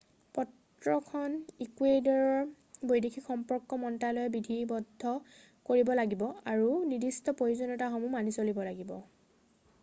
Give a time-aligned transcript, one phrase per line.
[0.35, 1.33] পত্ৰখন
[1.65, 2.47] ইকুৱেডৰৰ
[2.91, 5.13] বৈদেশিক সম্পৰ্ক মন্ত্ৰালয়ে বিধিবদ্ধ
[5.71, 8.97] কৰিব লাগিব আৰু নিৰ্দিষ্ট প্ৰয়োজনীয়তাসমূহ মানি চলিব লাগিব